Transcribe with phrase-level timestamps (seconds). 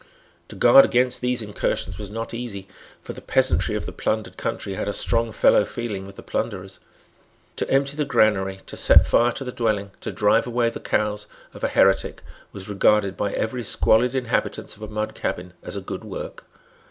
[0.47, 2.67] To guard against these incursions was not easy;
[3.03, 6.79] for the peasantry of the plundered country had a strong fellow feeling with the plunderers.
[7.57, 11.27] To empty the granary, to set fire to the dwelling, to drive away the cows,
[11.53, 15.81] of a heretic was regarded by every squalid inhabitant of a mud cabin as a
[15.81, 16.45] good work.